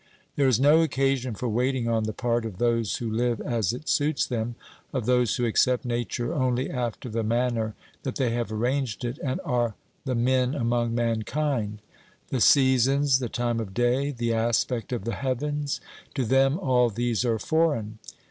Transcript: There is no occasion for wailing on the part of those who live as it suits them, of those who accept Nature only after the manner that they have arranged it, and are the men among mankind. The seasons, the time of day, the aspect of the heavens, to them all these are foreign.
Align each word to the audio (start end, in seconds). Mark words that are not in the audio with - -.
There 0.35 0.47
is 0.47 0.59
no 0.59 0.81
occasion 0.81 1.35
for 1.35 1.47
wailing 1.47 1.87
on 1.87 2.05
the 2.05 2.11
part 2.11 2.43
of 2.43 2.57
those 2.57 2.95
who 2.97 3.07
live 3.11 3.39
as 3.39 3.71
it 3.71 3.87
suits 3.87 4.25
them, 4.25 4.55
of 4.91 5.05
those 5.05 5.35
who 5.35 5.45
accept 5.45 5.85
Nature 5.85 6.33
only 6.33 6.71
after 6.71 7.07
the 7.07 7.21
manner 7.21 7.75
that 8.01 8.15
they 8.15 8.31
have 8.31 8.51
arranged 8.51 9.05
it, 9.05 9.19
and 9.23 9.39
are 9.45 9.75
the 10.05 10.15
men 10.15 10.55
among 10.55 10.95
mankind. 10.95 11.83
The 12.29 12.41
seasons, 12.41 13.19
the 13.19 13.29
time 13.29 13.59
of 13.59 13.75
day, 13.75 14.09
the 14.09 14.33
aspect 14.33 14.91
of 14.91 15.03
the 15.03 15.13
heavens, 15.13 15.79
to 16.15 16.25
them 16.25 16.57
all 16.57 16.89
these 16.89 17.23
are 17.23 17.37
foreign. 17.37 17.99